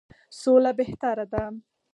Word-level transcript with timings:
سوله 0.41 0.71
بهتره 0.77 1.25
ده. 1.31 1.43